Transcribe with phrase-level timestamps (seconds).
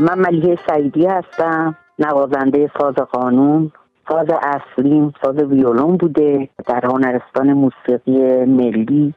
[0.00, 3.72] من ملیه سعیدی هستم نوازنده ساز قانون
[4.08, 9.14] ساز اصلیم ساز ویولون بوده در هنرستان موسیقی ملی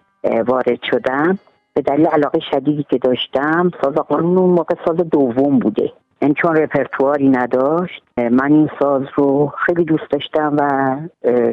[0.47, 1.39] وارد شدم.
[1.73, 5.91] به دلیل علاقه شدیدی که داشتم ساز قانون اون موقع ساز دوم بوده.
[6.21, 10.97] این چون رپرتواری نداشت من این ساز رو خیلی دوست داشتم و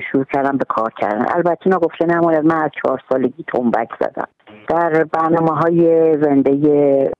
[0.01, 1.27] شروع کردم به کار کردن.
[1.35, 4.29] البته اینا گفته نماید من از چهار سالگی تنبک زدم.
[4.69, 6.53] در برنامه های زنده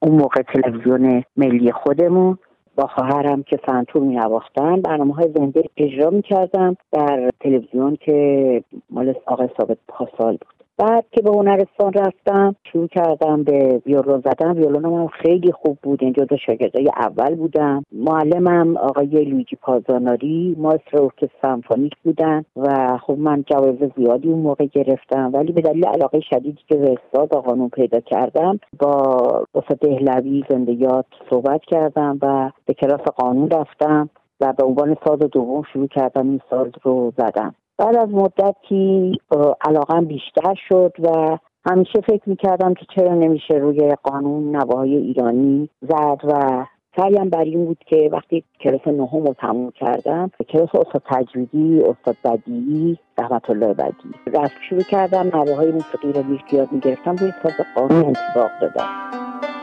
[0.01, 2.39] اون موقع تلویزیون ملی خودمون
[2.77, 8.65] با خواهرم که سنتور می نواختن برنامه های زنده اجرا می کردم در تلویزیون که
[8.91, 10.58] مال آقای ثابت پاسال بود.
[10.79, 14.53] بعد که به هنرستان رفتم شروع کردم به ویولون زدن.
[14.53, 16.03] ویولونم هم خیلی خوب بود.
[16.03, 17.85] این جزو شاگردای اول بودم.
[17.93, 24.67] معلمم آقای لویجی پازاناری ماستر ارکستر سمفونیک بودن و خب من جوایز زیادی اون موقع
[24.67, 25.31] گرفتم.
[25.35, 28.93] ولی به دلیل علاقه شدیدی که به استاد قانون پیدا کردم با
[29.55, 35.63] استاد دهلوی زندگیات صحبت کردم و به کلاس قانون رفتم و به عنوان ساز دوم
[35.73, 37.55] شروع کردم این ساز رو زدم.
[37.79, 39.13] بعد از مدتی
[39.61, 41.39] علاقم بیشتر شد و
[41.71, 46.65] همیشه فکر می‌کردم که چرا نمیشه روی قانون نواهای ایرانی زد و
[46.97, 52.17] سعیم بر این بود که وقتی کلاس نهم رو تموم کردم کلاس استاد تجویدی استاد
[52.25, 58.05] بدیعی رحمت الله بدی رفت شروع کردم نواهای موسیقی رو بیشتر می‌گرفتم روی ساز قانون
[58.05, 59.58] انتباق دادم.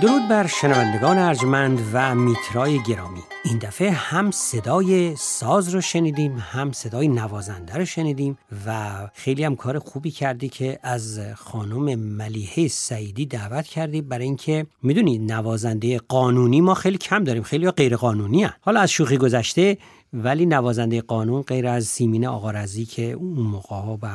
[0.00, 6.72] درود بر شنوندگان ارجمند و میترای گرامی این دفعه هم صدای ساز رو شنیدیم هم
[6.72, 13.26] صدای نوازنده رو شنیدیم و خیلی هم کار خوبی کردی که از خانم ملیحه سعیدی
[13.26, 18.52] دعوت کردی برای اینکه می‌دونید نوازنده قانونی ما خیلی کم داریم خیلی غیر قانونی هن.
[18.60, 19.78] حالا از شوخی گذشته
[20.12, 24.08] ولی نوازنده قانون غیر از سیمین آقارزی که اون موقع ها به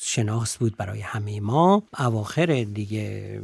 [0.00, 1.82] شناس بود برای همه ما.
[1.98, 3.40] اواخر دیگه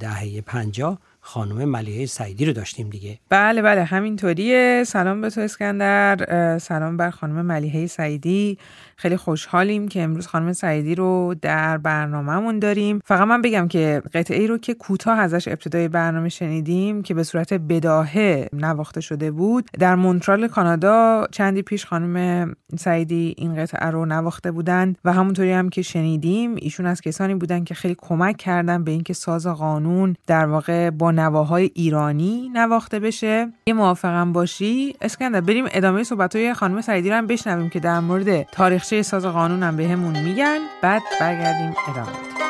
[0.00, 0.98] دهه پنجاه
[1.28, 3.18] خانم ملیحه سعیدی رو داشتیم دیگه.
[3.28, 4.84] بله بله همینطوریه.
[4.86, 6.58] سلام به تو اسکندر.
[6.58, 8.58] سلام بر خانم ملیحه سعیدی.
[8.96, 13.00] خیلی خوشحالیم که امروز خانم سعیدی رو در برنامهمون داریم.
[13.04, 17.22] فقط من بگم که قطعه ای رو که کوتاه ازش ابتدای برنامه شنیدیم که به
[17.22, 19.70] صورت بداهه نواخته شده بود.
[19.78, 25.68] در مونترال کانادا چندی پیش خانم سعیدی این قطعه رو نواخته بودند و همونطوری هم
[25.68, 30.46] که شنیدیم ایشون از کسانی بودن که خیلی کمک کردن به اینکه ساز قانون در
[30.46, 33.52] واقع با نواهای ایرانی نواخته بشه.
[33.66, 38.00] یه موافقم باشی اسکندر بریم ادامه صحبت های خانم سعیدی رو هم بشنویم که در
[38.00, 40.58] مورد تاریخچه ساز قانون هم بهمون میگن.
[40.82, 42.47] بعد برگردیم ادامه.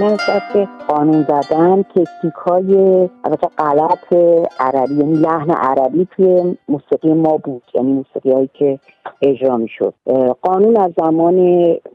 [0.00, 0.56] دست
[0.88, 3.08] قانون زدن تکنیک های
[3.58, 4.12] غلط
[4.58, 8.78] عربی یعنی لحن عربی توی موسیقی ما بود یعنی موسیقی هایی که
[9.22, 9.94] اجرا می شد
[10.42, 11.38] قانون از زمان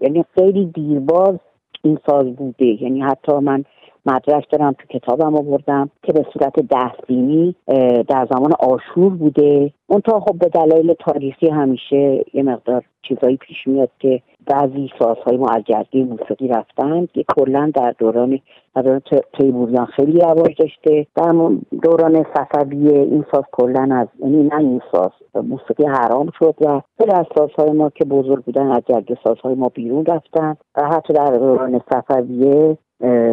[0.01, 1.35] یعنی خیلی دیرباز
[1.83, 3.63] این ساز بوده یعنی حتی من
[4.05, 7.55] مدرک دارم تو کتابم آوردم که به صورت دستبینی
[8.07, 9.71] در زمان آشور بوده.
[9.87, 15.47] اونتا خب به دلایل تاریخی همیشه یه مقدار چیزایی پیش میاد که بعضی سازهای ما
[15.49, 18.39] از موسیقی رفتن که کلا در دوران
[18.75, 19.01] در
[19.39, 21.07] تیموریان خیلی رواج داشته.
[21.15, 21.31] در
[21.83, 25.11] دوران صفویه این ساز کلا از یعنی نه این ساز
[25.43, 28.83] موسیقی حرام شد و خیلی از سازهای ما که بزرگ بودن از
[29.23, 32.77] سازهای ما بیرون رفتن و حتی در دوران صفویه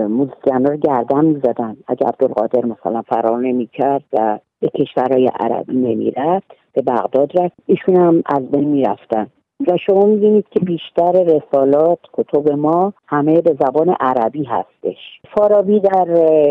[0.08, 1.76] موزیسین رو گردن می‌زدن.
[1.88, 8.22] اگر عبدالقادر مثلا فرار نمی‌کرد و به کشورهای عربی نمی‌رفت به بغداد رفت ایشون هم
[8.26, 9.26] از بین می‌رفتن.
[9.68, 15.20] و شما می‌بینید که بیشتر رسالات کتب ما همه به زبان عربی هستش.
[15.36, 16.06] فارابی در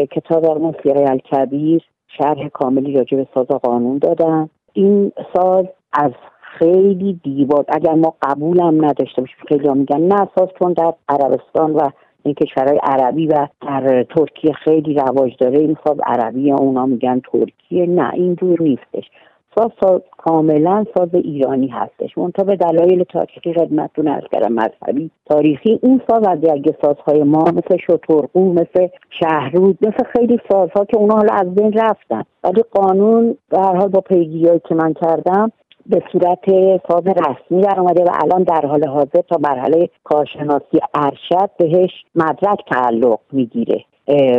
[0.05, 1.83] کتاب موسیقی الکبیر
[2.17, 4.49] شرح کاملی راجع به ساز قانون دادن.
[4.73, 6.11] این ساز از
[6.41, 11.89] خیلی دیوار اگر ما قبولم نداشته باشیم خیلی میگن نه ساز چون در عربستان و
[12.23, 15.59] این کشورهای عربی و در ترکیه خیلی رواج داره.
[15.59, 17.85] این ساز عربی اونا میگن ترکیه.
[17.85, 19.09] نه اینجور نیستش.
[19.55, 22.17] ساز, ساز کاملا ساز ایرانی هستش.
[22.17, 24.53] منتها به دلایل تاریخی خدمتتون از کردم.
[24.53, 28.87] مذهبی تاریخی این ساز از دیگه سازهای ما مثل شترقو مثل
[29.19, 32.23] شهرود مثل خیلی سازها که اونا حالا از بین رفتن.
[32.43, 35.51] ولی قانون در حال با پیگیری که من کردم
[35.89, 36.45] به صورت
[36.87, 42.59] ساز رسمی در آمده و الان در حال حاضر تا مرحله کارشناسی ارشد بهش مدرک
[42.71, 43.85] تعلق می‌گیره.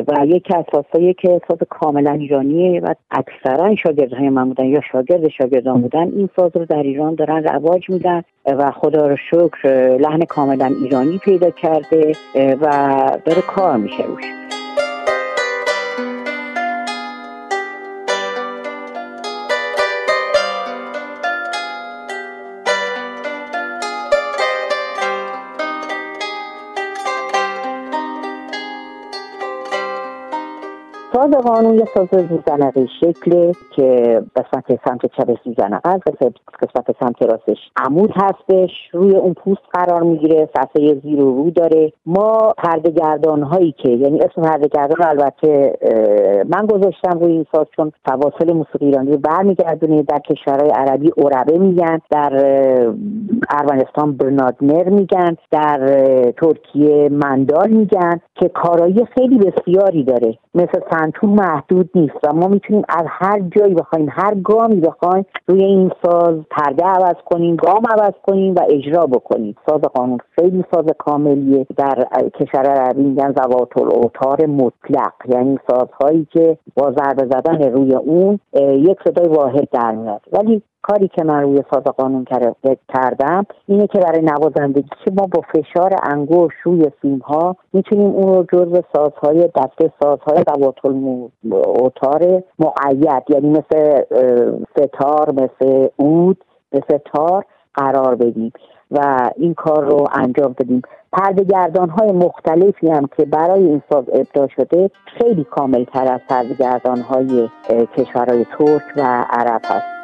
[0.08, 5.29] و یکی از سازهایی که ساز کاملا ایرانیه و اکثرا شاگردهای من بودن یا شاگرد
[5.29, 9.69] شاگردان بودن این ساز رو در ایران دارن رواج میدن و خدا رو شکر
[10.00, 12.67] لحن کاملا ایرانی پیدا کرده و
[13.25, 14.25] داره کار میشه روش.
[31.20, 36.02] ساز قانون یه ساز زوزنقی شکله که قسمت سمت چپ زوزنقه است
[36.62, 41.93] قسمت سمت راستش عمود هستش روی اون پوست قرار می‌گیره صفحه زیر و رو داره.
[42.06, 45.78] ما پردگردان هایی که یعنی اسم پردگردان البته
[46.49, 51.58] من گذاشتم روی این ساز چون فواصل موسیقی ایرانی رو برمیگردونه در کشورهای عربی عربه
[51.58, 52.32] میگن در
[53.50, 55.78] ارمنستان برنادمر میگن در
[56.37, 60.38] ترکیه مندال میگن که کارایی خیلی بسیاری داره.
[60.55, 65.64] مثل سنتون محدود نیست و ما می‌تونیم از هر جایی بخوایم هر گامی بخوایم روی
[65.64, 69.56] این ساز پرده عوض کنیم گام عوض کنیم و اجرا بکنیم.
[69.67, 72.08] ساز قانون خیلی ساز کاملیه در
[72.41, 75.12] کشور عربی میگن زوات الاوتار مطلق.
[75.29, 80.20] یعنی سازهایی که با ضربه زدن روی اون یک صدای واحد در میاد.
[80.32, 82.26] ولی کاری که من روی ساز قانون
[82.94, 88.34] کردم اینه که برای نوازندگی که ما با فشار انگشت روی فیلم ها می‌تونیم اون
[88.34, 90.75] رو جزو سازهای دسته سازهای ذوات
[91.52, 94.02] اوتار معید یعنی مثل
[94.76, 97.44] ستار مثل اود مثل تار
[97.75, 98.52] قرار بدیم
[98.90, 100.82] و این کار رو انجام بدیم.
[101.12, 107.00] پردگردان های مختلفی هم که برای این ساز ابدا شده خیلی کامل تر از پردگردان
[107.00, 107.49] های
[107.97, 110.00] کشورهای ترک و عرب هست.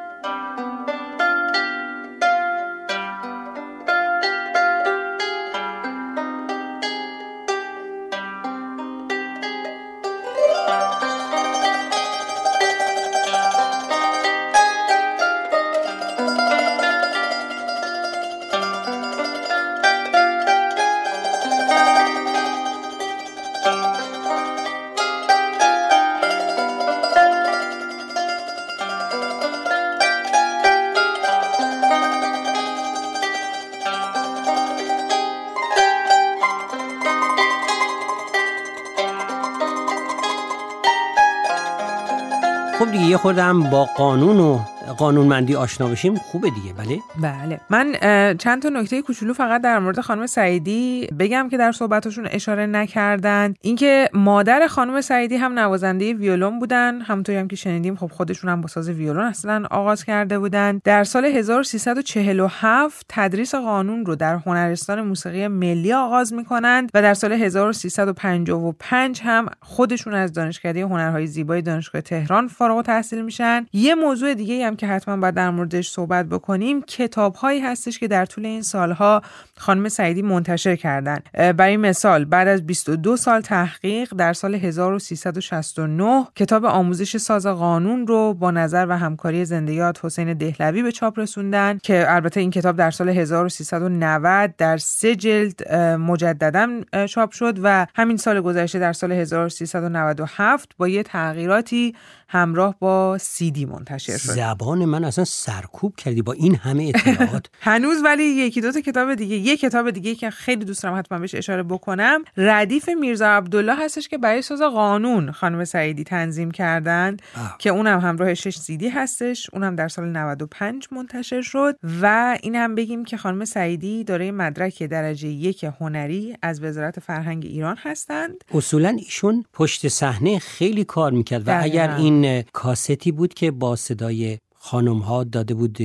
[42.87, 44.59] خب دیگه یه خودم با قانون و
[44.99, 47.61] قانونمندی آشنا بشیم خوبه دیگه بله؟ بله.
[47.71, 47.93] من
[48.39, 53.55] چند تا نکته کوچولو فقط در مورد خانم سعیدی بگم که در صحبتشون اشاره نکردن.
[53.61, 58.61] اینکه مادر خانم سعیدی هم نوازنده ویولون بودن همونطوری هم که شنیدیم خب خودشون هم
[58.61, 60.81] با ساز ویولون اصلا آغاز کرده بودن.
[60.85, 67.33] در سال 1347 تدریس قانون رو در هنرستان موسیقی ملی آغاز می‌کنند و در سال
[67.33, 73.67] 1355 هم خودشون از دانشکده هنرهای زیبای دانشگاه تهران فارغ التحصیل میشن.
[73.73, 78.09] یه موضوع دیگه هم که حتما باید در موردش صحبت بکنیم کتاب هایی هستش که
[78.09, 79.23] در طول این سالها
[79.57, 81.19] خانم سعیدی منتشر کردن.
[81.53, 88.35] برای مثال بعد از 22 سال تحقیق در سال 1369 کتاب آموزش ساز قانون رو
[88.35, 92.91] با نظر و همکاری زندگیات حسین دهلوی به چاپ رسوندن که البته این کتاب در
[92.91, 100.71] سال 1390 در سه جلد مجددا چاپ شد و همین سال گذشته در سال 1397
[100.79, 101.95] با یه تغییراتی
[102.29, 104.33] همراه با سیدی منتشر شد.
[104.33, 107.47] زبان من اصلا سرکوب کردی با این همه اطلاعات.
[107.61, 111.19] هنوز ولی یکی دو تا کتاب دیگه یک کتاب دیگه که خیلی دوست دارم حتما
[111.19, 112.25] بهش اشاره بکنم.
[112.37, 117.17] ردیف میرزا عبدالله هستش که برای ساز قانون خانم سعیدی تنظیم کردن
[117.59, 119.51] که اونم همراه شش سیدی هستش.
[119.53, 124.83] اونم در سال 95 منتشر شد و این هم بگیم که خانم سعیدی دارای مدرک
[124.83, 128.45] درجه یک هنری از وزارت فرهنگ ایران هستند.
[128.55, 133.77] اصولا ایشون پشت صحنه خیلی کار می‌کرد و اگر این این کاستی بود که با
[133.77, 135.79] صدای خانم ها داده بود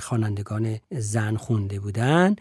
[0.00, 2.36] خوانندگان زن خونده بودن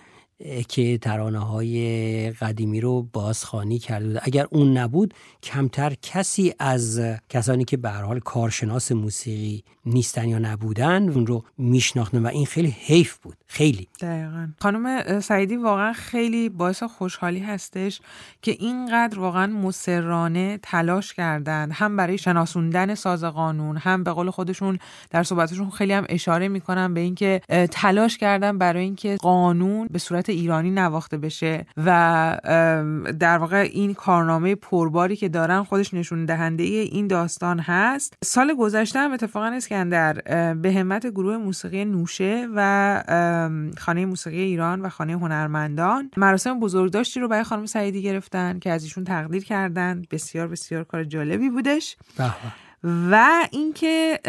[0.69, 4.19] که ترانه های قدیمی رو بازخوانی کرده بود.
[4.21, 5.13] اگر اون نبود
[5.43, 12.25] کمتر کسی از کسانی که به حال کارشناس موسیقی نیستن یا نبودن اون رو میشناختن
[12.25, 13.37] و این خیلی حیف بود.
[13.55, 13.87] خیلی.
[14.01, 14.47] دقیقا.
[14.61, 18.01] خانم سعیدی واقعا خیلی باعث خوشحالی هستش
[18.41, 24.79] که اینقدر واقعا مسررانه تلاش کردند هم برای شناسوندن ساز قانون هم به قول خودشون
[25.09, 30.29] در صحبتشون خیلی هم اشاره می‌کنن به اینکه تلاش کردن برای اینکه قانون به صورت
[30.29, 32.37] ایرانی نواخته بشه و
[33.19, 38.13] در واقع این کارنامه پرباری که دارن خودش نشون دهنده این داستان هست.
[38.23, 40.13] سال گذشته هم اتفاقا اسکندر
[40.53, 43.44] به همت گروه موسیقی نوشه و
[43.77, 46.11] خانه موسیقی ایران و خانه هنرمندان.
[46.17, 50.03] مراسم بزرگداشتی رو برای خانم سعیدی گرفتن که از ایشون تقدیر کردن.
[50.11, 51.97] بسیار بسیار کار جالبی بودش.
[52.83, 54.19] و اینکه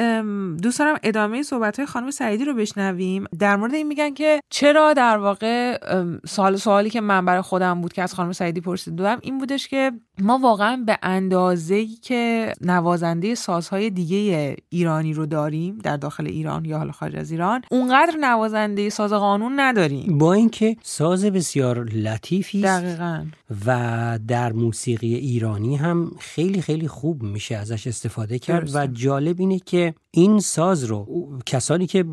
[0.62, 3.24] دوست دارم ادامه صحبت های خانم سعیدی رو بشنویم.
[3.38, 5.78] در مورد این میگن که چرا در واقع
[6.26, 9.92] سوال سوالی که من برای خودم بود که از خانم سعیدی پرسیده این بودش که
[10.20, 16.78] ما واقعا به اندازه که نوازنده سازهای دیگه ایرانی رو داریم در داخل ایران یا
[16.78, 20.18] حالا خارج از ایران اونقدر نوازنده ساز قانون نداریم.
[20.18, 23.24] با اینکه ساز بسیار لطیفی دقیقا.
[23.66, 29.58] و در موسیقی ایرانی هم خیلی خیلی خوب میشه ازش استفاده کرد و جالب اینه
[29.58, 32.04] که این ساز رو کسانی که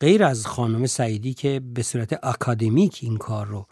[0.00, 3.66] غیر از خانم سعیدی که به صورت اکادمیک این کار رو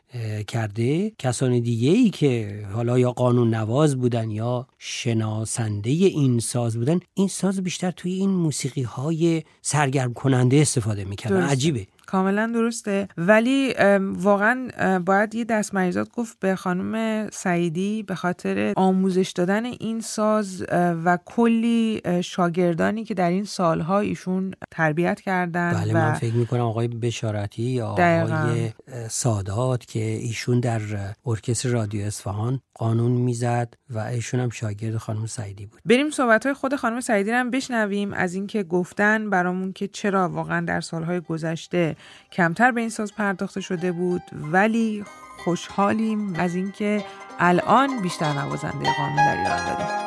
[0.48, 7.00] کرده کسان دیگه ای که حالا یا قانون نواز بودن یا شناسنده این ساز بودن
[7.14, 11.42] این ساز بیشتر توی این موسیقی های سرگرم کننده استفاده می‌کردن.
[11.42, 11.86] عجیبه.
[12.12, 13.08] کاملا درسته.
[13.18, 14.68] ولی واقعا
[15.06, 20.64] باید یه دست مریضات گفت به خانم سعیدی به خاطر آموزش دادن این ساز
[21.04, 26.60] و کلی شاگردانی که در این سالها ایشون تربیت کردن بله و من فکر می‌کنم
[26.60, 28.70] آقای بشارتی یا آقای
[29.08, 30.80] سادات که ایشون در
[31.26, 35.80] ارکستر رادیو اصفهان قانون می‌زد و ایشون هم شاگرد خانم سعیدی بود.
[35.84, 38.12] بریم صحبت های خود خانم سعیدی هم بشنویم.
[38.12, 41.96] از اینکه گفتن برامون که چرا واقعا در سالهای گذشته
[42.32, 45.04] کمتر به این ساز پرداخته شده بود ولی
[45.44, 47.04] خوشحالیم از اینکه
[47.38, 50.01] الان بیشتر نوازنده قانون در ایران داریم.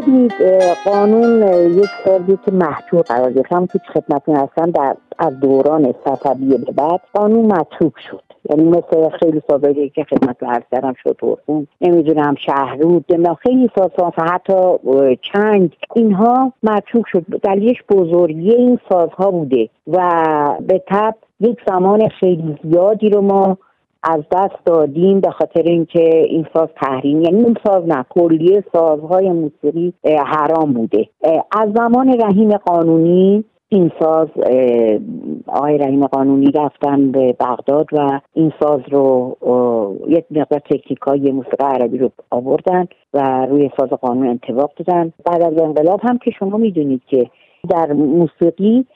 [0.00, 0.32] ببینید
[0.84, 1.42] قانون
[1.78, 3.52] یک سازی که محجور قرار گرفت.
[3.52, 8.22] هم که خدمتون هستن در از دوران صفویه به بعد قانون متروک شد.
[8.50, 11.16] یعنی مثل خیلی سازایی که خدمت عرض کردم شد
[11.80, 14.78] نمی‌دونم شهرود نمی‌دونم خیلی سازها حتی
[15.32, 17.24] چنگ اینها متروک شد.
[17.42, 19.98] دلیلش بزرگی این سازها بوده و
[20.60, 23.58] به تب یک زمان خیلی زیادی رو ما
[24.02, 29.32] از دست دادیم به خاطر اینکه این ساز تحریم یعنی این ساز نه کلیه سازهای
[29.32, 29.92] موسیقی
[30.26, 31.06] حرام بوده.
[31.52, 34.28] از زمان رحیم قانونی این ساز
[35.46, 39.36] آقای رحیم قانونی رفتن به بغداد و این ساز رو
[40.08, 45.12] یک مقدار تکنیکای موسیقی عربی رو آوردن و روی ساز قانون انتباق دادن.
[45.24, 47.30] بعد از انقلاب هم که شما می‌دونید که
[47.70, 48.86] در موسیقی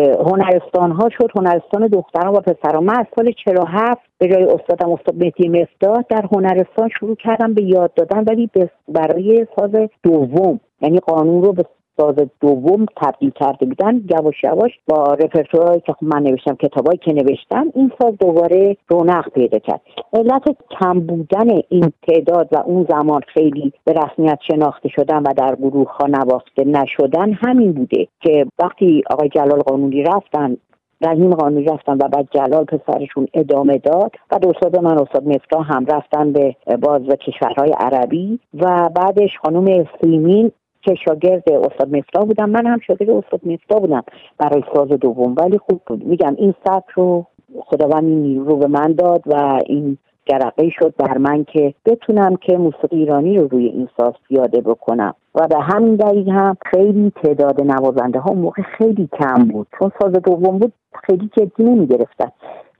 [0.00, 2.84] هنرستان ها شد هنرستان دختران و پسران.
[2.84, 7.62] من از سال 47 به جای استادم استاد مهدی مفتاح در هنرستان شروع کردم به
[7.62, 8.50] یاد دادن ولی
[8.88, 9.70] برای ساز
[10.02, 11.52] دوم یعنی قانون رو
[11.96, 17.12] ساز دوم تبدیل کرده بودن یواش یواش با رپرتوری که خب من نوشتم کتابایی که
[17.12, 19.80] نوشتم این ساز دوباره رونق پیدا کرد.
[20.12, 20.42] علت
[20.80, 25.96] کم بودن این تعداد و اون زمان خیلی به رسمیت شناخته شدن و در گروه
[25.96, 30.56] ها نواخته نشدن همین بوده که وقتی آقای جلال قانونی رفتن
[31.00, 35.86] رحیم قانونی رفتن و بعد جلال پسرشون ادامه داد و استاد من استاد مفتاح هم
[35.86, 40.52] رفتن به باز به کشورهای عربی و بعدش خانم سیمین
[40.84, 42.50] که شاگرد استاد مفتاح بودم.
[42.50, 44.02] من هم شاگرد استاد مفتاح بودم
[44.38, 46.06] برای ساز دوم ولی خوب بود.
[46.06, 47.26] میگم این سبک رو
[47.60, 52.56] خداوند این رو به من داد و این جرقه شد بر من که بتونم که
[52.56, 55.14] موسیقی ایرانی رو روی این ساز پیاده بکنم.
[55.34, 59.66] و به همین دلیل هم خیلی تعداد نوازنده ها موقع خیلی کم بود.
[59.78, 60.72] چون ساز دوم بود
[61.06, 62.30] خیلی جدی نمی گرفتن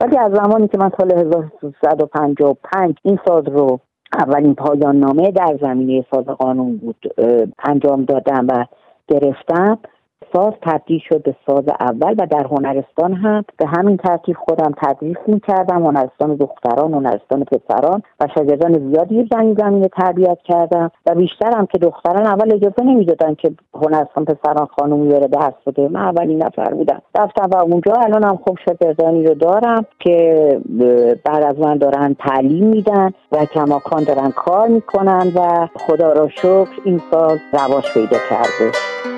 [0.01, 3.81] ولی از زمانی که من سال 1355 این ساز رو
[4.19, 7.15] اولین پایان نامه در زمینه ساز قانون بود
[7.65, 8.65] انجام دادم و
[9.09, 9.79] گرفتم.
[10.33, 15.17] ساز تبدیل شد به ساز اول و در هنرستان هم به همین ترتیب خودم تدریس
[15.27, 21.57] می کردم هنرستان دختران هنرستان پسران و شاگردان زیادی زمین زمینه تربیت کردم و بیشتر
[21.57, 25.89] هم که دختران اول اجازه نمی‌دادن که هنرستان پسران خانومی بره درس بده.
[25.89, 27.03] من اولین نفر بودم.
[27.19, 30.61] رفتم و اونجا الان هم خوب شاگردانی رو دارم که
[31.25, 36.69] بعد از من دارن تعلیم میدن و کماکان دارن کار می‌کنن و خدا را شکر
[36.85, 39.14] این ساز رواج پیدا کرده.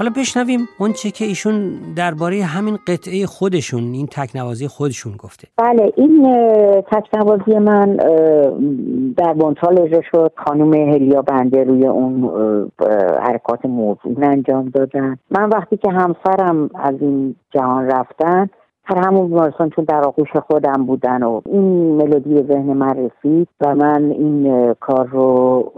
[0.00, 5.48] حالا بشنویم اون چه که ایشون درباره همین قطعه خودشون این تکنوازی خودشون گفته.
[5.56, 6.22] بله این
[6.92, 7.96] تکنوازی من
[9.16, 10.32] در مونتال اجرا شد.
[10.36, 12.30] خانم هلیا بنده روی اون
[13.22, 15.18] حرکات موضوع انجام دادن.
[15.30, 18.48] من وقتی که همسرم از این جهان رفتن
[18.84, 23.74] هر همون بیمارستان چون در آغوش خودم بودن و این ملودی ذهن من رسید و
[23.74, 25.72] من این کار رو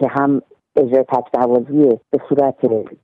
[0.00, 0.42] که هم
[0.76, 2.54] اجرا تکنوازی به صورت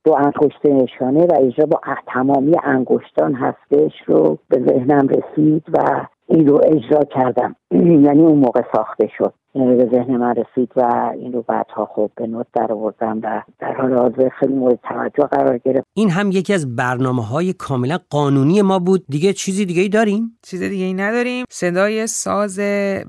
[0.03, 6.47] دو انگشت نشانه و اجرا با تمامی انگشتان هستش رو به ذهنم رسید و این
[6.47, 7.55] رو اجرا کردم.
[8.05, 9.33] یعنی اون موقع ساخته شد.
[9.55, 13.41] یعنی به ذهن من رسید و این رو بعدها خوب به نوت در آوردم و
[13.59, 15.85] در حال حاضر خیلی مورد توجه قرار گرفت.
[15.93, 19.05] این هم یکی از برنامه های کاملا قانونی ما بود.
[19.09, 21.45] دیگه چیزی دیگه ای داریم؟ چیز دیگه ای نداریم.
[21.49, 22.59] صدای ساز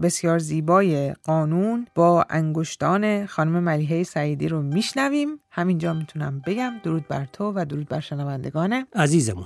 [0.02, 5.28] بسیار زیبای قانون با انگشتان خانم ملیحه سعیدی رو میشنویم.
[5.50, 6.72] همینجا می‌تونم بگم.
[6.84, 8.86] درود بر تو و درود بر شنوندگان.
[8.94, 9.44] عزیزمون.